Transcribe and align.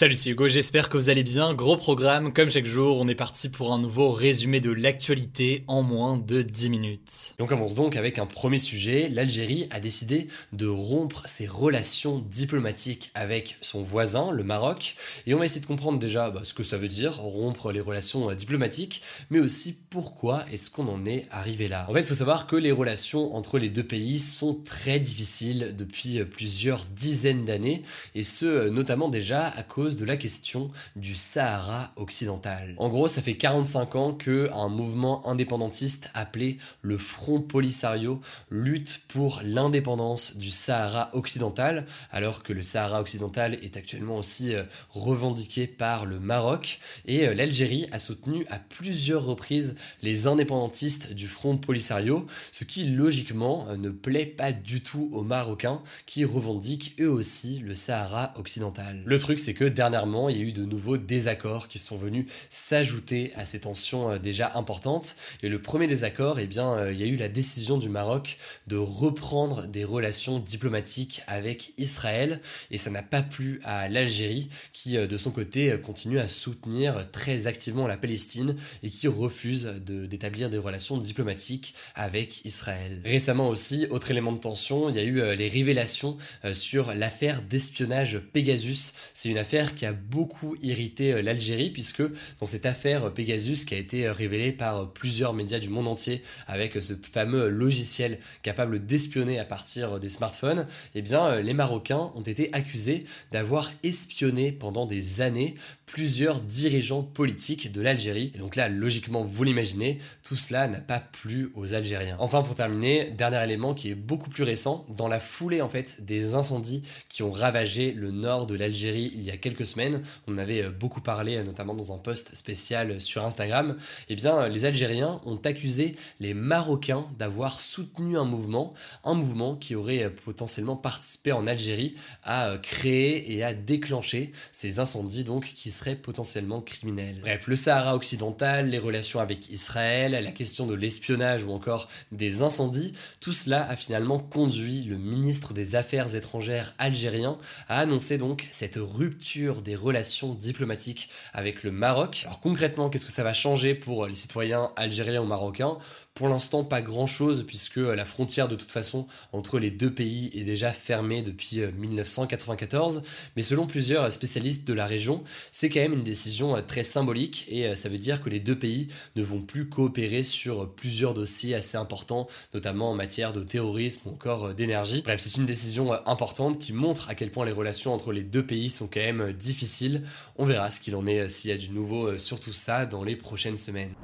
Salut, 0.00 0.14
c'est 0.14 0.30
Hugo, 0.30 0.46
j'espère 0.46 0.88
que 0.88 0.96
vous 0.96 1.10
allez 1.10 1.24
bien. 1.24 1.54
Gros 1.54 1.76
programme, 1.76 2.32
comme 2.32 2.50
chaque 2.50 2.66
jour, 2.66 2.98
on 3.00 3.08
est 3.08 3.16
parti 3.16 3.48
pour 3.48 3.72
un 3.72 3.80
nouveau 3.80 4.12
résumé 4.12 4.60
de 4.60 4.70
l'actualité 4.70 5.64
en 5.66 5.82
moins 5.82 6.16
de 6.16 6.42
10 6.42 6.70
minutes. 6.70 7.34
Et 7.36 7.42
on 7.42 7.46
commence 7.46 7.74
donc 7.74 7.96
avec 7.96 8.20
un 8.20 8.26
premier 8.26 8.58
sujet. 8.58 9.08
L'Algérie 9.08 9.66
a 9.72 9.80
décidé 9.80 10.28
de 10.52 10.68
rompre 10.68 11.24
ses 11.26 11.48
relations 11.48 12.20
diplomatiques 12.20 13.10
avec 13.14 13.56
son 13.60 13.82
voisin, 13.82 14.30
le 14.30 14.44
Maroc. 14.44 14.94
Et 15.26 15.34
on 15.34 15.40
va 15.40 15.46
essayer 15.46 15.60
de 15.60 15.66
comprendre 15.66 15.98
déjà 15.98 16.30
bah, 16.30 16.42
ce 16.44 16.54
que 16.54 16.62
ça 16.62 16.78
veut 16.78 16.86
dire, 16.86 17.16
rompre 17.16 17.72
les 17.72 17.80
relations 17.80 18.30
euh, 18.30 18.36
diplomatiques, 18.36 19.02
mais 19.30 19.40
aussi 19.40 19.76
pourquoi 19.90 20.44
est-ce 20.52 20.70
qu'on 20.70 20.86
en 20.86 21.06
est 21.06 21.26
arrivé 21.32 21.66
là. 21.66 21.86
En 21.90 21.92
fait, 21.92 22.02
il 22.02 22.06
faut 22.06 22.14
savoir 22.14 22.46
que 22.46 22.54
les 22.54 22.70
relations 22.70 23.34
entre 23.34 23.58
les 23.58 23.68
deux 23.68 23.82
pays 23.82 24.20
sont 24.20 24.54
très 24.64 25.00
difficiles 25.00 25.74
depuis 25.76 26.20
euh, 26.20 26.24
plusieurs 26.24 26.84
dizaines 26.84 27.44
d'années, 27.44 27.82
et 28.14 28.22
ce, 28.22 28.46
euh, 28.46 28.70
notamment 28.70 29.08
déjà 29.08 29.48
à 29.48 29.64
cause 29.64 29.87
de 29.96 30.04
la 30.04 30.16
question 30.16 30.70
du 30.96 31.14
Sahara 31.14 31.92
occidental. 31.96 32.74
En 32.76 32.88
gros, 32.88 33.08
ça 33.08 33.22
fait 33.22 33.36
45 33.36 33.96
ans 33.96 34.12
que 34.12 34.50
un 34.52 34.68
mouvement 34.68 35.26
indépendantiste 35.28 36.10
appelé 36.14 36.58
le 36.82 36.98
Front 36.98 37.40
Polisario 37.40 38.20
lutte 38.50 39.00
pour 39.08 39.40
l'indépendance 39.44 40.36
du 40.36 40.50
Sahara 40.50 41.10
occidental, 41.12 41.86
alors 42.10 42.42
que 42.42 42.52
le 42.52 42.62
Sahara 42.62 43.00
occidental 43.00 43.58
est 43.62 43.76
actuellement 43.76 44.16
aussi 44.16 44.54
euh, 44.54 44.64
revendiqué 44.90 45.66
par 45.66 46.06
le 46.06 46.18
Maroc 46.18 46.78
et 47.06 47.26
euh, 47.26 47.34
l'Algérie 47.34 47.86
a 47.92 47.98
soutenu 47.98 48.44
à 48.48 48.58
plusieurs 48.58 49.24
reprises 49.24 49.76
les 50.02 50.26
indépendantistes 50.26 51.12
du 51.12 51.26
Front 51.26 51.56
Polisario, 51.56 52.26
ce 52.52 52.64
qui 52.64 52.84
logiquement 52.84 53.66
euh, 53.68 53.76
ne 53.76 53.90
plaît 53.90 54.26
pas 54.26 54.52
du 54.52 54.82
tout 54.82 55.08
aux 55.12 55.22
Marocains 55.22 55.82
qui 56.06 56.24
revendiquent 56.24 56.94
eux 57.00 57.10
aussi 57.10 57.58
le 57.60 57.74
Sahara 57.74 58.34
occidental. 58.36 59.02
Le 59.04 59.18
truc 59.18 59.38
c'est 59.38 59.54
que 59.54 59.64
dernièrement, 59.78 60.28
il 60.28 60.36
y 60.36 60.40
a 60.40 60.42
eu 60.42 60.50
de 60.50 60.64
nouveaux 60.64 60.96
désaccords 60.96 61.68
qui 61.68 61.78
sont 61.78 61.96
venus 61.96 62.26
s'ajouter 62.50 63.32
à 63.36 63.44
ces 63.44 63.60
tensions 63.60 64.10
euh, 64.10 64.18
déjà 64.18 64.50
importantes. 64.56 65.14
Et 65.44 65.48
le 65.48 65.62
premier 65.62 65.86
désaccord, 65.86 66.40
eh 66.40 66.48
bien, 66.48 66.72
euh, 66.72 66.92
il 66.92 66.98
y 66.98 67.04
a 67.04 67.06
eu 67.06 67.14
la 67.14 67.28
décision 67.28 67.78
du 67.78 67.88
Maroc 67.88 68.38
de 68.66 68.76
reprendre 68.76 69.68
des 69.68 69.84
relations 69.84 70.40
diplomatiques 70.40 71.22
avec 71.28 71.74
Israël. 71.78 72.40
Et 72.72 72.76
ça 72.76 72.90
n'a 72.90 73.04
pas 73.04 73.22
plu 73.22 73.60
à 73.62 73.88
l'Algérie, 73.88 74.48
qui 74.72 74.96
euh, 74.96 75.06
de 75.06 75.16
son 75.16 75.30
côté 75.30 75.78
continue 75.80 76.18
à 76.18 76.26
soutenir 76.26 77.08
très 77.12 77.46
activement 77.46 77.86
la 77.86 77.96
Palestine 77.96 78.56
et 78.82 78.90
qui 78.90 79.06
refuse 79.06 79.66
d'établir 79.86 80.50
des 80.50 80.58
relations 80.58 80.98
diplomatiques 80.98 81.74
avec 81.94 82.44
Israël. 82.44 83.00
Récemment 83.04 83.48
aussi, 83.48 83.86
autre 83.90 84.10
élément 84.10 84.32
de 84.32 84.38
tension, 84.38 84.90
il 84.90 84.96
y 84.96 84.98
a 84.98 85.04
eu 85.04 85.36
les 85.36 85.48
révélations 85.48 86.16
sur 86.52 86.94
l'affaire 86.94 87.42
d'espionnage 87.42 88.18
Pegasus. 88.32 88.92
C'est 89.14 89.28
une 89.28 89.38
affaire 89.38 89.67
qui 89.74 89.86
a 89.86 89.92
beaucoup 89.92 90.56
irrité 90.62 91.12
euh, 91.12 91.22
l'Algérie, 91.22 91.70
puisque 91.70 92.02
dans 92.40 92.46
cette 92.46 92.66
affaire 92.66 93.04
euh, 93.04 93.10
Pegasus, 93.10 93.64
qui 93.64 93.74
a 93.74 93.78
été 93.78 94.06
euh, 94.06 94.12
révélée 94.12 94.52
par 94.52 94.92
plusieurs 94.92 95.34
médias 95.34 95.58
du 95.58 95.68
monde 95.68 95.88
entier, 95.88 96.22
avec 96.46 96.74
ce 96.80 96.94
fameux 96.94 97.48
logiciel 97.48 98.18
capable 98.42 98.84
d'espionner 98.84 99.38
à 99.38 99.44
partir 99.44 100.00
des 100.00 100.08
smartphones, 100.08 100.66
eh 100.94 101.02
bien, 101.02 101.40
les 101.40 101.54
Marocains 101.54 102.12
ont 102.14 102.22
été 102.22 102.52
accusés 102.52 103.04
d'avoir 103.32 103.70
espionné 103.82 104.52
pendant 104.52 104.86
des 104.86 105.20
années 105.20 105.54
plusieurs 105.88 106.40
dirigeants 106.40 107.02
politiques 107.02 107.72
de 107.72 107.80
l'Algérie. 107.80 108.32
Donc 108.38 108.56
là, 108.56 108.68
logiquement, 108.68 109.24
vous 109.24 109.44
l'imaginez, 109.44 109.98
tout 110.22 110.36
cela 110.36 110.68
n'a 110.68 110.80
pas 110.80 111.00
plu 111.00 111.50
aux 111.54 111.74
Algériens. 111.74 112.16
Enfin, 112.18 112.42
pour 112.42 112.54
terminer, 112.54 113.10
dernier 113.10 113.42
élément 113.42 113.74
qui 113.74 113.90
est 113.90 113.94
beaucoup 113.94 114.30
plus 114.30 114.44
récent, 114.44 114.86
dans 114.96 115.08
la 115.08 115.20
foulée 115.20 115.62
en 115.62 115.68
fait 115.68 116.04
des 116.04 116.34
incendies 116.34 116.82
qui 117.08 117.22
ont 117.22 117.30
ravagé 117.30 117.92
le 117.92 118.10
nord 118.10 118.46
de 118.46 118.54
l'Algérie 118.54 119.10
il 119.14 119.22
y 119.22 119.30
a 119.30 119.36
quelques 119.36 119.47
semaines, 119.64 120.02
on 120.26 120.38
avait 120.38 120.62
euh, 120.62 120.70
beaucoup 120.70 121.00
parlé 121.00 121.36
euh, 121.36 121.44
notamment 121.44 121.74
dans 121.74 121.92
un 121.92 121.98
post 121.98 122.34
spécial 122.34 123.00
sur 123.00 123.24
Instagram, 123.24 123.76
eh 124.08 124.14
bien 124.14 124.38
euh, 124.38 124.48
les 124.48 124.64
Algériens 124.64 125.20
ont 125.24 125.36
accusé 125.44 125.96
les 126.20 126.34
Marocains 126.34 127.06
d'avoir 127.18 127.60
soutenu 127.60 128.18
un 128.18 128.24
mouvement, 128.24 128.74
un 129.04 129.14
mouvement 129.14 129.56
qui 129.56 129.74
aurait 129.74 130.10
potentiellement 130.24 130.76
participé 130.76 131.32
en 131.32 131.46
Algérie 131.46 131.94
à 132.24 132.56
créer 132.62 133.32
et 133.32 133.44
à 133.44 133.54
déclencher 133.54 134.32
ces 134.52 134.80
incendies 134.80 135.24
donc 135.24 135.44
qui 135.44 135.70
seraient 135.70 135.96
potentiellement 135.96 136.60
criminels. 136.60 137.18
Bref, 137.20 137.46
le 137.46 137.56
Sahara 137.56 137.94
occidental, 137.94 138.70
les 138.70 138.78
relations 138.78 139.20
avec 139.20 139.50
Israël, 139.50 140.12
la 140.12 140.32
question 140.32 140.66
de 140.66 140.74
l'espionnage 140.74 141.42
ou 141.42 141.50
encore 141.52 141.88
des 142.12 142.42
incendies, 142.42 142.92
tout 143.20 143.32
cela 143.32 143.68
a 143.68 143.76
finalement 143.76 144.18
conduit 144.18 144.82
le 144.82 144.96
ministre 144.96 145.52
des 145.52 145.76
Affaires 145.76 146.14
étrangères 146.14 146.74
algérien 146.78 147.38
à 147.68 147.80
annoncer 147.80 148.18
donc 148.18 148.46
cette 148.50 148.76
rupture 148.76 149.37
des 149.62 149.76
relations 149.76 150.34
diplomatiques 150.34 151.08
avec 151.32 151.62
le 151.62 151.70
Maroc. 151.70 152.22
Alors 152.24 152.40
concrètement, 152.40 152.90
qu'est-ce 152.90 153.06
que 153.06 153.12
ça 153.12 153.22
va 153.22 153.32
changer 153.32 153.74
pour 153.74 154.06
les 154.06 154.14
citoyens 154.14 154.70
algériens 154.76 155.22
ou 155.22 155.26
marocains? 155.26 155.78
Pour 156.18 156.28
l'instant, 156.28 156.64
pas 156.64 156.82
grand-chose 156.82 157.44
puisque 157.46 157.76
la 157.76 158.04
frontière 158.04 158.48
de 158.48 158.56
toute 158.56 158.72
façon 158.72 159.06
entre 159.32 159.60
les 159.60 159.70
deux 159.70 159.94
pays 159.94 160.32
est 160.34 160.42
déjà 160.42 160.72
fermée 160.72 161.22
depuis 161.22 161.60
1994. 161.60 162.96
Euh, 162.96 163.00
Mais 163.36 163.42
selon 163.42 163.68
plusieurs 163.68 164.10
spécialistes 164.10 164.66
de 164.66 164.72
la 164.72 164.86
région, 164.86 165.22
c'est 165.52 165.68
quand 165.68 165.78
même 165.78 165.92
une 165.92 166.02
décision 166.02 166.56
euh, 166.56 166.60
très 166.60 166.82
symbolique 166.82 167.46
et 167.48 167.68
euh, 167.68 167.76
ça 167.76 167.88
veut 167.88 167.98
dire 167.98 168.20
que 168.20 168.30
les 168.30 168.40
deux 168.40 168.58
pays 168.58 168.88
ne 169.14 169.22
vont 169.22 169.40
plus 169.40 169.68
coopérer 169.68 170.24
sur 170.24 170.68
plusieurs 170.74 171.14
dossiers 171.14 171.54
assez 171.54 171.76
importants, 171.76 172.26
notamment 172.52 172.90
en 172.90 172.94
matière 172.96 173.32
de 173.32 173.44
terrorisme 173.44 174.08
ou 174.08 174.10
encore 174.10 174.54
d'énergie. 174.54 175.02
Bref, 175.02 175.20
c'est 175.20 175.36
une 175.36 175.46
décision 175.46 175.92
importante 176.04 176.58
qui 176.58 176.72
montre 176.72 177.08
à 177.10 177.14
quel 177.14 177.30
point 177.30 177.46
les 177.46 177.52
relations 177.52 177.94
entre 177.94 178.10
les 178.10 178.24
deux 178.24 178.44
pays 178.44 178.70
sont 178.70 178.88
quand 178.92 178.98
même 178.98 179.32
difficiles. 179.34 180.02
On 180.36 180.44
verra 180.44 180.72
ce 180.72 180.80
qu'il 180.80 180.96
en 180.96 181.06
est 181.06 181.28
s'il 181.28 181.50
y 181.50 181.52
a 181.52 181.56
du 181.56 181.70
nouveau 181.70 182.18
sur 182.18 182.40
tout 182.40 182.52
ça 182.52 182.86
dans 182.86 183.04
les 183.04 183.14
prochaines 183.14 183.56
semaines. 183.56 183.94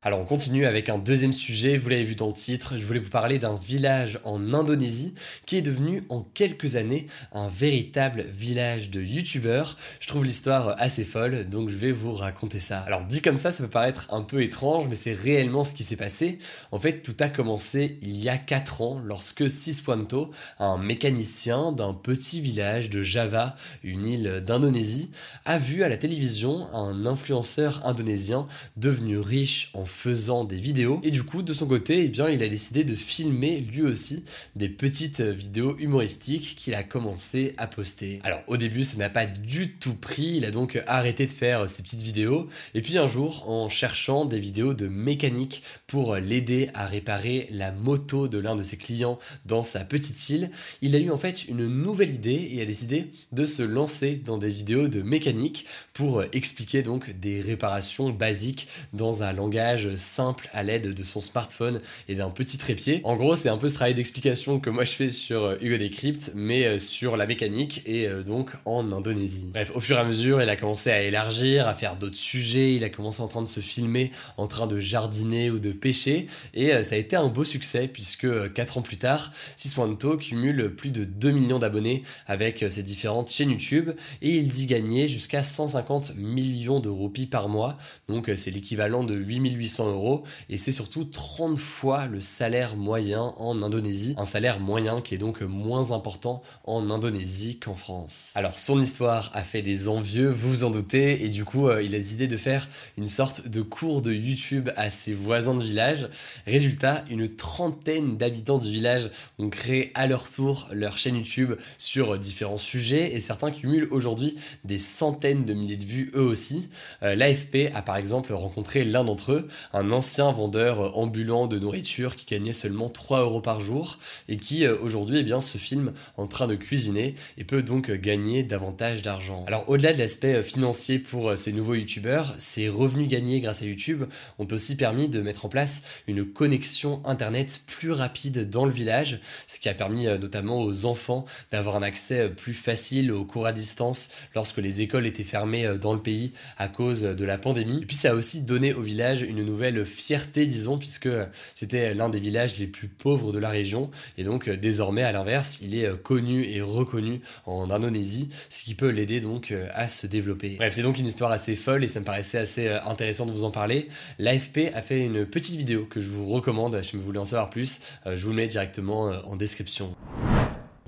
Alors 0.00 0.20
on 0.20 0.24
continue 0.24 0.64
avec 0.64 0.90
un 0.90 0.98
deuxième 0.98 1.32
sujet, 1.32 1.76
vous 1.76 1.88
l'avez 1.88 2.04
vu 2.04 2.14
dans 2.14 2.28
le 2.28 2.32
titre, 2.32 2.78
je 2.78 2.86
voulais 2.86 3.00
vous 3.00 3.10
parler 3.10 3.40
d'un 3.40 3.56
village 3.56 4.20
en 4.22 4.54
Indonésie 4.54 5.16
qui 5.44 5.56
est 5.56 5.60
devenu 5.60 6.04
en 6.08 6.22
quelques 6.22 6.76
années 6.76 7.08
un 7.32 7.48
véritable 7.48 8.24
village 8.30 8.90
de 8.90 9.02
youtubeurs. 9.02 9.76
Je 9.98 10.06
trouve 10.06 10.24
l'histoire 10.24 10.76
assez 10.78 11.02
folle, 11.02 11.48
donc 11.48 11.68
je 11.68 11.74
vais 11.74 11.90
vous 11.90 12.12
raconter 12.12 12.60
ça. 12.60 12.78
Alors 12.82 13.06
dit 13.06 13.20
comme 13.20 13.38
ça, 13.38 13.50
ça 13.50 13.64
peut 13.64 13.70
paraître 13.70 14.06
un 14.12 14.22
peu 14.22 14.40
étrange, 14.40 14.86
mais 14.88 14.94
c'est 14.94 15.14
réellement 15.14 15.64
ce 15.64 15.74
qui 15.74 15.82
s'est 15.82 15.96
passé. 15.96 16.38
En 16.70 16.78
fait, 16.78 17.02
tout 17.02 17.16
a 17.18 17.28
commencé 17.28 17.98
il 18.00 18.22
y 18.22 18.28
a 18.28 18.38
4 18.38 18.82
ans 18.82 19.00
lorsque 19.04 19.50
Siswanto, 19.50 20.30
un 20.60 20.78
mécanicien 20.78 21.72
d'un 21.72 21.92
petit 21.92 22.40
village 22.40 22.88
de 22.88 23.02
Java, 23.02 23.56
une 23.82 24.06
île 24.06 24.44
d'Indonésie, 24.46 25.10
a 25.44 25.58
vu 25.58 25.82
à 25.82 25.88
la 25.88 25.96
télévision 25.96 26.72
un 26.72 27.04
influenceur 27.04 27.84
indonésien 27.84 28.46
devenu 28.76 29.18
riche 29.18 29.72
en 29.74 29.87
faisant 29.88 30.44
des 30.44 30.56
vidéos. 30.56 31.00
Et 31.02 31.10
du 31.10 31.24
coup, 31.24 31.42
de 31.42 31.52
son 31.52 31.66
côté, 31.66 32.04
eh 32.04 32.08
bien, 32.08 32.28
il 32.28 32.42
a 32.42 32.48
décidé 32.48 32.84
de 32.84 32.94
filmer 32.94 33.60
lui 33.60 33.82
aussi 33.82 34.24
des 34.54 34.68
petites 34.68 35.20
vidéos 35.20 35.76
humoristiques 35.78 36.54
qu'il 36.56 36.74
a 36.74 36.82
commencé 36.82 37.54
à 37.56 37.66
poster. 37.66 38.20
Alors 38.22 38.40
au 38.46 38.56
début, 38.56 38.84
ça 38.84 38.96
n'a 38.96 39.10
pas 39.10 39.26
du 39.26 39.72
tout 39.72 39.94
pris, 39.94 40.36
il 40.36 40.44
a 40.44 40.50
donc 40.50 40.80
arrêté 40.86 41.26
de 41.26 41.32
faire 41.32 41.68
ces 41.68 41.82
petites 41.82 42.02
vidéos. 42.02 42.48
Et 42.74 42.82
puis 42.82 42.98
un 42.98 43.06
jour, 43.06 43.48
en 43.48 43.68
cherchant 43.68 44.24
des 44.24 44.38
vidéos 44.38 44.74
de 44.74 44.86
mécanique 44.86 45.62
pour 45.86 46.16
l'aider 46.16 46.70
à 46.74 46.86
réparer 46.86 47.48
la 47.50 47.72
moto 47.72 48.28
de 48.28 48.38
l'un 48.38 48.56
de 48.56 48.62
ses 48.62 48.76
clients 48.76 49.18
dans 49.46 49.62
sa 49.62 49.80
petite 49.80 50.28
île, 50.28 50.50
il 50.82 50.94
a 50.94 50.98
eu 50.98 51.10
en 51.10 51.18
fait 51.18 51.46
une 51.48 51.66
nouvelle 51.66 52.14
idée 52.14 52.50
et 52.52 52.62
a 52.62 52.64
décidé 52.64 53.06
de 53.32 53.44
se 53.44 53.62
lancer 53.62 54.16
dans 54.16 54.38
des 54.38 54.48
vidéos 54.48 54.88
de 54.88 55.02
mécanique 55.02 55.66
pour 55.92 56.22
expliquer 56.32 56.82
donc 56.82 57.10
des 57.18 57.40
réparations 57.40 58.10
basiques 58.10 58.68
dans 58.92 59.22
un 59.22 59.32
langage 59.32 59.77
simples 59.96 60.48
à 60.52 60.62
l'aide 60.62 60.94
de 60.94 61.02
son 61.02 61.20
smartphone 61.20 61.80
et 62.08 62.14
d'un 62.14 62.30
petit 62.30 62.58
trépied. 62.58 63.00
En 63.04 63.16
gros, 63.16 63.34
c'est 63.34 63.48
un 63.48 63.58
peu 63.58 63.68
ce 63.68 63.74
travail 63.74 63.94
d'explication 63.94 64.60
que 64.60 64.70
moi 64.70 64.84
je 64.84 64.92
fais 64.92 65.08
sur 65.08 65.44
euh, 65.44 65.56
Hugo 65.60 65.76
Decrypt, 65.76 66.32
mais 66.34 66.64
euh, 66.64 66.78
sur 66.78 67.16
la 67.16 67.26
mécanique 67.26 67.82
et 67.86 68.06
euh, 68.06 68.22
donc 68.22 68.50
en 68.64 68.92
Indonésie. 68.92 69.48
Bref, 69.52 69.72
au 69.74 69.80
fur 69.80 69.96
et 69.96 70.00
à 70.00 70.04
mesure, 70.04 70.42
il 70.42 70.48
a 70.48 70.56
commencé 70.56 70.90
à 70.90 71.02
élargir, 71.02 71.68
à 71.68 71.74
faire 71.74 71.96
d'autres 71.96 72.16
sujets, 72.16 72.74
il 72.74 72.84
a 72.84 72.88
commencé 72.88 73.20
en 73.22 73.28
train 73.28 73.42
de 73.42 73.48
se 73.48 73.60
filmer 73.60 74.10
en 74.36 74.46
train 74.46 74.66
de 74.66 74.78
jardiner 74.78 75.50
ou 75.50 75.58
de 75.58 75.72
pêcher, 75.72 76.26
et 76.54 76.82
ça 76.82 76.94
a 76.94 76.98
été 76.98 77.16
un 77.16 77.28
beau 77.28 77.44
succès 77.44 77.88
puisque 77.88 78.52
4 78.52 78.78
ans 78.78 78.82
plus 78.82 78.96
tard, 78.96 79.32
Siswanto 79.56 80.16
cumule 80.16 80.74
plus 80.74 80.90
de 80.90 81.04
2 81.04 81.30
millions 81.30 81.58
d'abonnés 81.58 82.02
avec 82.26 82.64
ses 82.68 82.82
différentes 82.82 83.30
chaînes 83.30 83.50
YouTube, 83.50 83.90
et 84.22 84.36
il 84.36 84.48
dit 84.48 84.66
gagner 84.66 85.08
jusqu'à 85.08 85.42
150 85.42 86.16
millions 86.16 86.80
de 86.80 86.88
roupies 86.88 87.26
par 87.26 87.48
mois, 87.48 87.78
donc 88.08 88.30
c'est 88.36 88.50
l'équivalent 88.50 89.04
de 89.04 89.14
8800 89.14 89.67
euros, 89.76 90.24
et 90.48 90.56
c'est 90.56 90.72
surtout 90.72 91.04
30 91.04 91.58
fois 91.58 92.06
le 92.06 92.20
salaire 92.20 92.76
moyen 92.76 93.34
en 93.36 93.62
Indonésie, 93.62 94.14
un 94.18 94.24
salaire 94.24 94.60
moyen 94.60 95.00
qui 95.00 95.14
est 95.14 95.18
donc 95.18 95.42
moins 95.42 95.92
important 95.92 96.42
en 96.64 96.90
Indonésie 96.90 97.58
qu'en 97.58 97.74
France. 97.74 98.32
Alors 98.34 98.56
son 98.56 98.80
histoire 98.80 99.30
a 99.34 99.42
fait 99.42 99.62
des 99.62 99.88
envieux, 99.88 100.28
vous 100.28 100.48
vous 100.50 100.64
en 100.64 100.70
doutez, 100.70 101.24
et 101.24 101.28
du 101.28 101.44
coup 101.44 101.68
euh, 101.68 101.82
il 101.82 101.94
a 101.94 101.98
décidé 101.98 102.26
de 102.26 102.36
faire 102.36 102.68
une 102.96 103.06
sorte 103.06 103.48
de 103.48 103.62
cours 103.62 104.02
de 104.02 104.12
YouTube 104.12 104.70
à 104.76 104.90
ses 104.90 105.14
voisins 105.14 105.54
de 105.54 105.62
village. 105.62 106.08
Résultat, 106.46 107.04
une 107.10 107.28
trentaine 107.28 108.16
d'habitants 108.16 108.58
du 108.58 108.70
village 108.70 109.10
ont 109.38 109.50
créé 109.50 109.90
à 109.94 110.06
leur 110.06 110.30
tour 110.30 110.68
leur 110.72 110.98
chaîne 110.98 111.16
YouTube 111.16 111.54
sur 111.78 112.18
différents 112.18 112.58
sujets, 112.58 113.14
et 113.14 113.20
certains 113.20 113.50
cumulent 113.50 113.88
aujourd'hui 113.90 114.36
des 114.64 114.78
centaines 114.78 115.44
de 115.44 115.54
milliers 115.54 115.76
de 115.76 115.84
vues 115.84 116.12
eux 116.14 116.22
aussi. 116.22 116.68
Euh, 117.02 117.14
L'AFP 117.14 117.70
a 117.74 117.82
par 117.82 117.96
exemple 117.96 118.32
rencontré 118.32 118.84
l'un 118.84 119.04
d'entre 119.04 119.32
eux, 119.32 119.48
un 119.72 119.90
ancien 119.90 120.30
vendeur 120.32 120.96
ambulant 120.96 121.46
de 121.46 121.58
nourriture 121.58 122.16
qui 122.16 122.26
gagnait 122.26 122.52
seulement 122.52 122.88
3 122.88 123.22
euros 123.22 123.40
par 123.40 123.60
jour 123.60 123.98
et 124.28 124.36
qui 124.36 124.64
euh, 124.64 124.76
aujourd'hui 124.80 125.18
eh 125.18 125.22
bien, 125.22 125.40
se 125.40 125.58
filme 125.58 125.92
en 126.16 126.26
train 126.26 126.46
de 126.46 126.54
cuisiner 126.54 127.14
et 127.36 127.44
peut 127.44 127.62
donc 127.62 127.90
gagner 127.90 128.42
davantage 128.42 129.02
d'argent. 129.02 129.44
Alors 129.46 129.64
au-delà 129.68 129.92
de 129.92 129.98
l'aspect 129.98 130.34
euh, 130.34 130.42
financier 130.42 130.98
pour 130.98 131.30
euh, 131.30 131.36
ces 131.36 131.52
nouveaux 131.52 131.74
youtubeurs, 131.74 132.34
ces 132.38 132.68
revenus 132.68 133.08
gagnés 133.08 133.40
grâce 133.40 133.62
à 133.62 133.66
YouTube 133.66 134.04
ont 134.38 134.48
aussi 134.50 134.76
permis 134.76 135.08
de 135.08 135.20
mettre 135.20 135.46
en 135.46 135.48
place 135.48 135.82
une 136.06 136.24
connexion 136.24 137.02
internet 137.04 137.60
plus 137.66 137.92
rapide 137.92 138.48
dans 138.48 138.64
le 138.64 138.72
village, 138.72 139.20
ce 139.46 139.60
qui 139.60 139.68
a 139.68 139.74
permis 139.74 140.06
notamment 140.06 140.60
aux 140.62 140.86
enfants 140.86 141.24
d'avoir 141.50 141.76
un 141.76 141.82
accès 141.82 142.28
plus 142.30 142.54
facile 142.54 143.12
aux 143.12 143.24
cours 143.24 143.46
à 143.46 143.52
distance 143.52 144.10
lorsque 144.34 144.58
les 144.58 144.80
écoles 144.80 145.06
étaient 145.06 145.22
fermées 145.22 145.76
dans 145.80 145.92
le 145.92 146.00
pays 146.00 146.32
à 146.56 146.68
cause 146.68 147.02
de 147.02 147.24
la 147.24 147.38
pandémie. 147.38 147.82
Et 147.82 147.86
puis 147.86 147.96
ça 147.96 148.10
a 148.10 148.14
aussi 148.14 148.42
donné 148.42 148.74
au 148.74 148.82
village 148.82 149.22
une 149.22 149.42
nouvelle 149.48 149.84
fierté, 149.84 150.46
disons, 150.46 150.78
puisque 150.78 151.08
c'était 151.54 151.94
l'un 151.94 152.08
des 152.08 152.20
villages 152.20 152.58
les 152.58 152.66
plus 152.66 152.88
pauvres 152.88 153.32
de 153.32 153.38
la 153.38 153.48
région 153.48 153.90
et 154.16 154.24
donc 154.24 154.48
désormais 154.48 155.02
à 155.02 155.12
l'inverse, 155.12 155.58
il 155.62 155.76
est 155.76 155.86
euh, 155.86 155.96
connu 155.96 156.44
et 156.44 156.60
reconnu 156.60 157.20
en 157.46 157.70
Indonésie, 157.70 158.30
ce 158.48 158.62
qui 158.62 158.74
peut 158.74 158.88
l'aider 158.88 159.20
donc 159.20 159.50
euh, 159.50 159.68
à 159.72 159.88
se 159.88 160.06
développer. 160.06 160.56
Bref, 160.56 160.72
c'est 160.74 160.82
donc 160.82 160.98
une 160.98 161.06
histoire 161.06 161.32
assez 161.32 161.56
folle 161.56 161.84
et 161.84 161.86
ça 161.86 162.00
me 162.00 162.04
paraissait 162.04 162.38
assez 162.38 162.68
euh, 162.68 162.82
intéressant 162.84 163.26
de 163.26 163.32
vous 163.32 163.44
en 163.44 163.50
parler. 163.50 163.88
L'AFP 164.18 164.72
a 164.74 164.82
fait 164.82 165.00
une 165.00 165.26
petite 165.26 165.56
vidéo 165.56 165.86
que 165.86 166.00
je 166.00 166.08
vous 166.08 166.26
recommande 166.26 166.80
si 166.82 166.96
vous 166.96 167.02
voulez 167.02 167.18
en 167.18 167.24
savoir 167.24 167.50
plus. 167.50 167.80
Je 168.06 168.22
vous 168.22 168.30
le 168.30 168.36
mets 168.36 168.46
directement 168.46 169.10
en 169.24 169.36
description. 169.36 169.94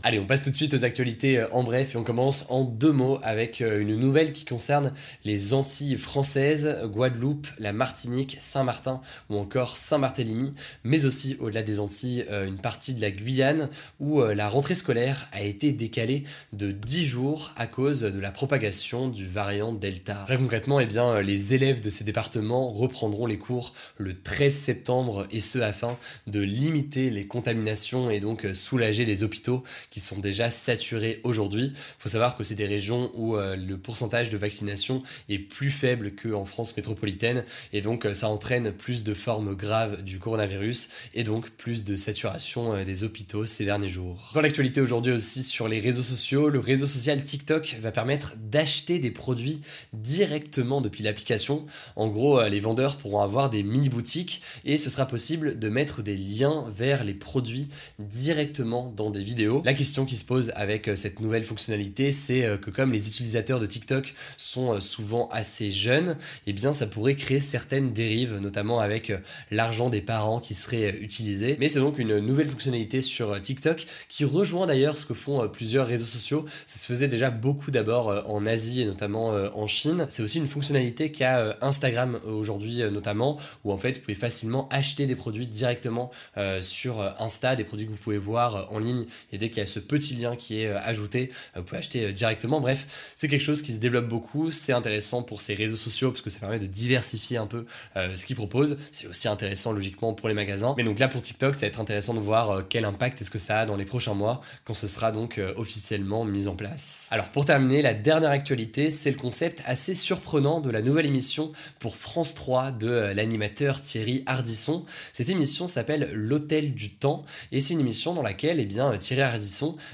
Allez, 0.02 0.18
on 0.18 0.24
passe 0.24 0.44
tout 0.44 0.50
de 0.50 0.56
suite 0.56 0.72
aux 0.72 0.86
actualités 0.86 1.38
euh, 1.38 1.48
en 1.52 1.62
bref 1.62 1.94
et 1.94 1.98
on 1.98 2.04
commence 2.04 2.46
en 2.48 2.64
deux 2.64 2.92
mots 2.92 3.18
avec 3.22 3.60
euh, 3.60 3.80
une 3.80 3.96
nouvelle 3.96 4.32
qui 4.32 4.46
concerne 4.46 4.94
les 5.26 5.52
Antilles 5.52 5.98
françaises, 5.98 6.80
Guadeloupe, 6.84 7.46
la 7.58 7.74
Martinique, 7.74 8.38
Saint-Martin 8.40 9.02
ou 9.28 9.36
encore 9.36 9.76
Saint-Barthélemy, 9.76 10.54
mais 10.84 11.04
aussi 11.04 11.36
au-delà 11.38 11.62
des 11.62 11.80
Antilles, 11.80 12.24
euh, 12.30 12.46
une 12.46 12.56
partie 12.56 12.94
de 12.94 13.02
la 13.02 13.10
Guyane 13.10 13.68
où 13.98 14.22
la 14.22 14.48
rentrée 14.48 14.74
scolaire 14.74 15.28
a 15.32 15.42
été 15.42 15.72
décalée 15.72 16.24
de 16.54 16.72
10 16.72 17.06
jours 17.06 17.52
à 17.56 17.66
cause 17.66 18.00
de 18.00 18.20
la 18.20 18.30
propagation 18.30 19.08
du 19.08 19.26
variant 19.26 19.72
Delta. 19.72 20.22
Très 20.26 20.38
concrètement, 20.38 20.80
eh 20.80 20.86
bien, 20.86 21.20
les 21.20 21.52
élèves 21.52 21.80
de 21.80 21.90
ces 21.90 22.04
départements 22.04 22.70
reprendront 22.70 23.26
les 23.26 23.38
cours 23.38 23.74
le 23.98 24.14
13 24.14 24.54
septembre 24.54 25.26
et 25.30 25.40
ce 25.40 25.58
afin 25.58 25.98
de 26.26 26.40
limiter 26.40 27.10
les 27.10 27.26
contaminations 27.26 28.10
et 28.10 28.20
donc 28.20 28.46
soulager 28.54 29.04
les 29.04 29.22
hôpitaux 29.22 29.62
qui 29.90 30.00
sont 30.00 30.18
déjà 30.18 30.50
saturés 30.50 31.20
aujourd'hui. 31.24 31.72
Il 31.74 32.02
faut 32.02 32.08
savoir 32.08 32.36
que 32.36 32.44
c'est 32.44 32.54
des 32.54 32.66
régions 32.66 33.10
où 33.14 33.36
euh, 33.36 33.56
le 33.56 33.76
pourcentage 33.76 34.30
de 34.30 34.36
vaccination 34.36 35.02
est 35.28 35.38
plus 35.38 35.70
faible 35.70 36.12
qu'en 36.14 36.44
France 36.44 36.76
métropolitaine 36.76 37.44
et 37.72 37.80
donc 37.80 38.06
euh, 38.06 38.14
ça 38.14 38.28
entraîne 38.28 38.72
plus 38.72 39.02
de 39.02 39.14
formes 39.14 39.54
graves 39.54 40.02
du 40.02 40.18
coronavirus 40.18 40.90
et 41.14 41.24
donc 41.24 41.50
plus 41.50 41.84
de 41.84 41.96
saturation 41.96 42.74
euh, 42.74 42.84
des 42.84 43.02
hôpitaux 43.02 43.46
ces 43.46 43.64
derniers 43.64 43.88
jours. 43.88 44.30
Dans 44.34 44.40
l'actualité 44.40 44.80
aujourd'hui 44.80 45.12
aussi 45.12 45.42
sur 45.42 45.66
les 45.66 45.80
réseaux 45.80 46.02
sociaux, 46.02 46.48
le 46.48 46.60
réseau 46.60 46.86
social 46.86 47.22
TikTok 47.22 47.76
va 47.80 47.90
permettre 47.90 48.34
d'acheter 48.38 49.00
des 49.00 49.10
produits 49.10 49.60
directement 49.92 50.80
depuis 50.80 51.02
l'application. 51.02 51.66
En 51.96 52.08
gros, 52.08 52.42
les 52.44 52.60
vendeurs 52.60 52.96
pourront 52.96 53.22
avoir 53.22 53.50
des 53.50 53.62
mini-boutiques 53.62 54.42
et 54.64 54.78
ce 54.78 54.88
sera 54.88 55.06
possible 55.06 55.58
de 55.58 55.68
mettre 55.68 56.02
des 56.02 56.16
liens 56.16 56.64
vers 56.68 57.02
les 57.02 57.14
produits 57.14 57.68
directement 57.98 58.92
dans 58.96 59.10
des 59.10 59.24
vidéos 59.24 59.62
question 59.80 60.04
qui 60.04 60.16
se 60.16 60.26
pose 60.26 60.52
avec 60.56 60.88
euh, 60.88 60.94
cette 60.94 61.20
nouvelle 61.20 61.42
fonctionnalité, 61.42 62.12
c'est 62.12 62.44
euh, 62.44 62.58
que 62.58 62.68
comme 62.70 62.92
les 62.92 63.08
utilisateurs 63.08 63.58
de 63.60 63.64
TikTok 63.64 64.12
sont 64.36 64.74
euh, 64.74 64.80
souvent 64.80 65.30
assez 65.30 65.70
jeunes, 65.70 66.18
eh 66.46 66.52
bien 66.52 66.74
ça 66.74 66.86
pourrait 66.86 67.14
créer 67.14 67.40
certaines 67.40 67.94
dérives, 67.94 68.36
notamment 68.36 68.80
avec 68.80 69.10
l'argent 69.50 69.88
des 69.88 70.02
parents 70.02 70.38
qui 70.38 70.52
serait 70.52 70.98
utilisé. 71.00 71.56
Mais 71.60 71.68
c'est 71.68 71.78
donc 71.78 71.98
une 71.98 72.18
nouvelle 72.18 72.48
fonctionnalité 72.48 73.00
sur 73.00 73.40
TikTok 73.40 73.86
qui 74.10 74.26
rejoint 74.26 74.66
d'ailleurs 74.66 74.98
ce 74.98 75.06
que 75.06 75.14
font 75.14 75.48
plusieurs 75.48 75.86
réseaux 75.86 76.04
sociaux. 76.04 76.44
Ça 76.66 76.78
se 76.78 76.84
faisait 76.84 77.08
déjà 77.08 77.30
beaucoup 77.30 77.70
d'abord 77.70 78.24
en 78.28 78.44
Asie 78.44 78.82
et 78.82 78.86
notamment 78.86 79.28
en 79.28 79.66
Chine. 79.66 80.06
C'est 80.10 80.22
aussi 80.22 80.38
une 80.38 80.48
fonctionnalité 80.48 81.10
qu'a 81.10 81.56
Instagram 81.62 82.20
aujourd'hui 82.26 82.82
notamment, 82.90 83.38
où 83.64 83.72
en 83.72 83.78
fait 83.78 83.92
vous 83.92 84.00
pouvez 84.00 84.14
facilement 84.14 84.68
acheter 84.70 85.06
des 85.06 85.16
produits 85.16 85.46
directement 85.46 86.10
sur 86.60 87.00
Insta, 87.18 87.56
des 87.56 87.64
produits 87.64 87.86
que 87.86 87.92
vous 87.92 87.96
pouvez 87.96 88.18
voir 88.18 88.70
en 88.72 88.78
ligne 88.78 89.06
et 89.32 89.38
dès 89.38 89.48
qu'il 89.48 89.58
y 89.58 89.64
a 89.64 89.69
ce 89.70 89.80
petit 89.80 90.14
lien 90.14 90.36
qui 90.36 90.62
est 90.62 90.66
euh, 90.66 90.78
ajouté, 90.82 91.30
euh, 91.56 91.60
vous 91.60 91.64
pouvez 91.64 91.78
acheter 91.78 92.04
euh, 92.04 92.12
directement. 92.12 92.60
Bref, 92.60 93.12
c'est 93.16 93.28
quelque 93.28 93.42
chose 93.42 93.62
qui 93.62 93.72
se 93.72 93.78
développe 93.78 94.08
beaucoup, 94.08 94.50
c'est 94.50 94.72
intéressant 94.72 95.22
pour 95.22 95.40
ces 95.40 95.54
réseaux 95.54 95.76
sociaux 95.76 96.10
parce 96.10 96.20
que 96.20 96.30
ça 96.30 96.40
permet 96.40 96.58
de 96.58 96.66
diversifier 96.66 97.38
un 97.38 97.46
peu 97.46 97.64
ce 97.96 98.26
qu'ils 98.26 98.36
proposent. 98.36 98.78
C'est 98.92 99.06
aussi 99.06 99.28
intéressant 99.28 99.72
logiquement 99.72 100.12
pour 100.12 100.28
les 100.28 100.34
magasins. 100.34 100.74
Mais 100.76 100.84
donc 100.84 100.98
là 100.98 101.08
pour 101.08 101.22
TikTok, 101.22 101.54
ça 101.54 101.62
va 101.62 101.66
être 101.68 101.80
intéressant 101.80 102.14
de 102.14 102.20
voir 102.20 102.64
quel 102.68 102.84
impact 102.84 103.20
est-ce 103.20 103.30
que 103.30 103.38
ça 103.38 103.60
a 103.60 103.66
dans 103.66 103.76
les 103.76 103.84
prochains 103.84 104.14
mois 104.14 104.40
quand 104.64 104.74
ce 104.74 104.86
sera 104.86 105.12
donc 105.12 105.40
officiellement 105.56 106.24
mis 106.24 106.48
en 106.48 106.56
place. 106.56 107.08
Alors 107.10 107.28
pour 107.28 107.44
terminer, 107.44 107.82
la 107.82 107.94
dernière 107.94 108.30
actualité, 108.30 108.90
c'est 108.90 109.10
le 109.10 109.16
concept 109.16 109.62
assez 109.66 109.94
surprenant 109.94 110.60
de 110.60 110.70
la 110.70 110.82
nouvelle 110.82 111.06
émission 111.06 111.52
pour 111.78 111.96
France 111.96 112.34
3 112.34 112.72
de 112.72 112.88
l'animateur 113.14 113.80
Thierry 113.80 114.22
Hardisson. 114.26 114.84
Cette 115.12 115.28
émission 115.28 115.68
s'appelle 115.68 116.10
L'Hôtel 116.12 116.74
du 116.74 116.90
Temps 116.90 117.24
et 117.52 117.60
c'est 117.60 117.74
une 117.74 117.80
émission 117.80 118.14
dans 118.14 118.22
laquelle 118.22 118.60
eh 118.60 118.64
bien, 118.64 118.96
Thierry 118.98 119.22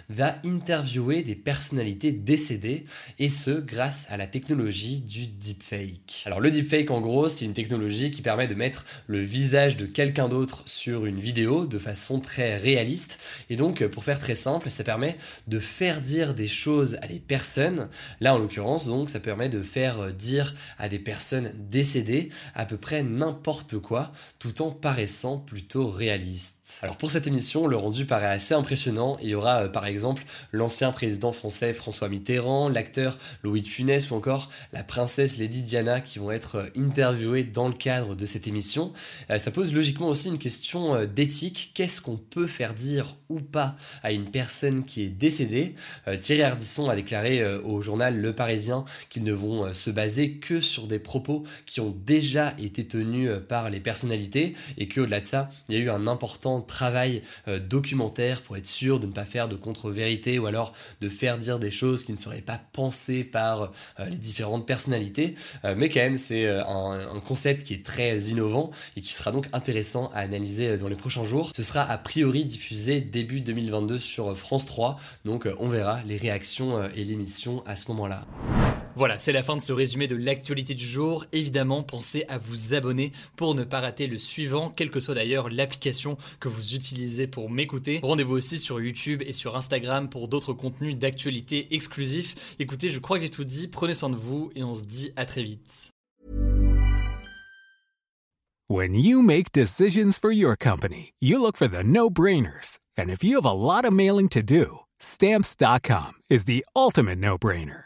Va 0.08 0.38
interviewer 0.44 1.22
des 1.22 1.34
personnalités 1.34 2.12
décédées, 2.12 2.86
et 3.18 3.28
ce 3.28 3.50
grâce 3.50 4.06
à 4.10 4.16
la 4.16 4.26
technologie 4.26 5.00
du 5.00 5.26
deepfake. 5.26 6.22
Alors 6.26 6.40
le 6.40 6.50
deepfake 6.50 6.90
en 6.90 7.00
gros 7.00 7.28
c'est 7.28 7.44
une 7.44 7.54
technologie 7.54 8.10
qui 8.10 8.22
permet 8.22 8.48
de 8.48 8.54
mettre 8.54 8.84
le 9.06 9.20
visage 9.20 9.76
de 9.76 9.86
quelqu'un 9.86 10.28
d'autre 10.28 10.62
sur 10.66 11.06
une 11.06 11.18
vidéo 11.18 11.66
de 11.66 11.78
façon 11.78 12.20
très 12.20 12.56
réaliste, 12.56 13.18
et 13.50 13.56
donc 13.56 13.84
pour 13.86 14.04
faire 14.04 14.18
très 14.18 14.34
simple 14.34 14.70
ça 14.70 14.84
permet 14.84 15.16
de 15.46 15.58
faire 15.58 16.00
dire 16.00 16.34
des 16.34 16.48
choses 16.48 16.96
à 17.02 17.06
des 17.06 17.18
personnes, 17.18 17.88
là 18.20 18.34
en 18.34 18.38
l'occurrence 18.38 18.86
donc 18.86 19.10
ça 19.10 19.20
permet 19.20 19.48
de 19.48 19.62
faire 19.62 20.12
dire 20.12 20.54
à 20.78 20.88
des 20.88 20.98
personnes 20.98 21.52
décédées 21.70 22.30
à 22.54 22.66
peu 22.66 22.76
près 22.76 23.02
n'importe 23.02 23.78
quoi, 23.78 24.12
tout 24.38 24.62
en 24.62 24.70
paraissant 24.70 25.38
plutôt 25.38 25.88
réaliste. 25.88 26.65
Alors 26.82 26.96
pour 26.96 27.10
cette 27.10 27.26
émission, 27.26 27.68
le 27.68 27.76
rendu 27.76 28.06
paraît 28.06 28.26
assez 28.26 28.52
impressionnant. 28.52 29.16
Il 29.22 29.28
y 29.28 29.34
aura 29.34 29.62
euh, 29.62 29.68
par 29.68 29.86
exemple 29.86 30.24
l'ancien 30.52 30.90
président 30.90 31.32
français 31.32 31.72
François 31.72 32.08
Mitterrand, 32.08 32.68
l'acteur 32.68 33.18
Louis 33.44 33.62
de 33.62 33.68
Funès 33.68 34.10
ou 34.10 34.14
encore 34.14 34.50
la 34.72 34.82
princesse 34.82 35.38
Lady 35.38 35.62
Diana 35.62 36.00
qui 36.00 36.18
vont 36.18 36.32
être 36.32 36.56
euh, 36.56 36.68
interviewés 36.76 37.44
dans 37.44 37.68
le 37.68 37.74
cadre 37.74 38.14
de 38.16 38.26
cette 38.26 38.48
émission. 38.48 38.92
Euh, 39.30 39.38
ça 39.38 39.52
pose 39.52 39.72
logiquement 39.72 40.08
aussi 40.08 40.28
une 40.28 40.38
question 40.38 41.04
d'éthique. 41.06 41.70
Qu'est-ce 41.72 42.00
qu'on 42.00 42.16
peut 42.16 42.48
faire 42.48 42.74
dire 42.74 43.16
ou 43.28 43.40
pas 43.40 43.76
à 44.02 44.12
une 44.12 44.30
personne 44.30 44.84
qui 44.84 45.02
est 45.02 45.08
décédée? 45.08 45.74
Thierry 46.20 46.42
Ardisson 46.42 46.88
a 46.88 46.96
déclaré 46.96 47.44
au 47.58 47.80
journal 47.80 48.20
Le 48.20 48.34
Parisien 48.34 48.84
qu'ils 49.08 49.24
ne 49.24 49.32
vont 49.32 49.72
se 49.74 49.90
baser 49.90 50.38
que 50.38 50.60
sur 50.60 50.86
des 50.86 50.98
propos 50.98 51.44
qui 51.64 51.80
ont 51.80 51.94
déjà 52.04 52.54
été 52.58 52.86
tenus 52.86 53.30
par 53.48 53.70
les 53.70 53.80
personnalités 53.80 54.54
et 54.78 54.88
qu'au-delà 54.88 55.20
de 55.20 55.26
ça, 55.26 55.50
il 55.68 55.76
y 55.76 55.78
a 55.78 55.80
eu 55.80 55.90
un 55.90 56.06
important 56.06 56.55
travail 56.60 57.22
euh, 57.48 57.58
documentaire 57.58 58.42
pour 58.42 58.56
être 58.56 58.66
sûr 58.66 59.00
de 59.00 59.06
ne 59.06 59.12
pas 59.12 59.24
faire 59.24 59.48
de 59.48 59.56
contre-vérité 59.56 60.38
ou 60.38 60.46
alors 60.46 60.72
de 61.00 61.08
faire 61.08 61.38
dire 61.38 61.58
des 61.58 61.70
choses 61.70 62.04
qui 62.04 62.12
ne 62.12 62.16
seraient 62.16 62.40
pas 62.40 62.60
pensées 62.72 63.24
par 63.24 63.72
euh, 64.00 64.04
les 64.06 64.16
différentes 64.16 64.66
personnalités. 64.66 65.34
mais 65.76 65.88
quand 65.88 66.00
même, 66.00 66.16
c'est 66.16 66.48
un, 66.48 67.20
concept 67.26 67.64
qui 67.64 67.74
est 67.74 67.84
très 67.84 68.16
innovant 68.18 68.70
et 68.96 69.00
qui 69.00 69.12
sera 69.12 69.32
donc 69.32 69.48
intéressant 69.52 70.10
à 70.14 70.20
analyser 70.20 70.78
dans 70.78 70.88
les 70.88 70.96
prochains 70.96 71.24
jours. 71.24 71.50
Ce 71.54 71.62
sera 71.62 71.82
a 71.82 71.98
priori 71.98 72.44
diffusé 72.44 73.00
début 73.00 73.40
2022 73.40 73.98
sur 73.98 74.36
France 74.36 74.66
3, 74.66 74.96
donc 75.24 75.48
on 75.58 75.68
verra 75.68 76.02
les 76.04 76.16
réactions 76.16 76.88
et 76.94 77.04
l'émission 77.04 77.62
à 77.66 77.76
ce 77.76 77.88
moment-là. 77.88 78.26
Voilà, 78.96 79.18
c'est 79.18 79.32
la 79.32 79.42
fin 79.42 79.58
de 79.58 79.60
ce 79.60 79.74
résumé 79.74 80.06
de 80.06 80.16
l'actualité 80.16 80.72
du 80.72 80.86
jour. 80.86 81.26
Évidemment, 81.32 81.82
pensez 81.82 82.24
à 82.28 82.38
vous 82.38 82.72
abonner 82.72 83.12
pour 83.36 83.54
ne 83.54 83.62
pas 83.62 83.80
rater 83.80 84.06
le 84.06 84.16
suivant, 84.16 84.70
quelle 84.70 84.90
que 84.90 85.00
soit 85.00 85.14
d'ailleurs 85.14 85.50
l'application 85.50 86.16
que 86.40 86.48
vous 86.48 86.74
utilisez 86.74 87.26
pour 87.26 87.50
m'écouter. 87.50 88.00
Rendez-vous 88.02 88.36
aussi 88.36 88.58
sur 88.58 88.80
YouTube 88.80 89.22
et 89.26 89.34
sur 89.34 89.54
Instagram 89.54 90.08
pour 90.08 90.28
d'autres 90.28 90.54
contenus 90.54 90.96
d'actualité 90.96 91.74
exclusifs. 91.74 92.56
Écoutez, 92.58 92.88
je 92.88 92.98
crois 92.98 93.18
que 93.18 93.24
j'ai 93.24 93.28
tout 93.28 93.44
dit, 93.44 93.68
prenez 93.68 93.92
soin 93.92 94.08
de 94.08 94.16
vous 94.16 94.50
et 94.54 94.64
on 94.64 94.72
se 94.72 94.84
dit 94.84 95.12
à 95.16 95.26
très 95.26 95.42
vite. 95.42 95.90
When 98.68 98.94
you 98.94 99.20
make 99.20 99.52
decisions 99.52 100.18
for 100.18 100.32
your 100.32 100.56
company, 100.56 101.12
you 101.20 101.38
look 101.38 101.58
for 101.58 101.68
the 101.68 101.84
no-brainers. 101.84 102.78
And 102.96 103.10
if 103.10 103.22
you 103.22 103.36
have 103.36 103.44
a 103.44 103.52
lot 103.52 103.84
of 103.84 103.92
mailing 103.92 104.30
to 104.30 104.42
do, 104.42 104.80
stamps.com 104.98 106.14
is 106.30 106.46
the 106.46 106.64
ultimate 106.74 107.18
no-brainer. 107.18 107.85